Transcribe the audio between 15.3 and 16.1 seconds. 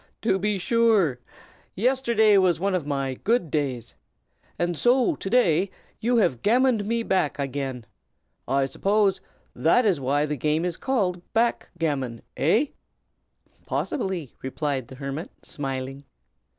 smiling.